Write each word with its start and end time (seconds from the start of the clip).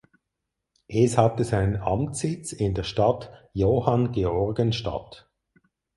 Es 0.87 1.15
hatte 1.15 1.43
seinen 1.43 1.75
Amtssitz 1.75 2.53
in 2.53 2.73
der 2.73 2.81
Stadt 2.81 3.31
Johanngeorgenstadt. 3.53 5.29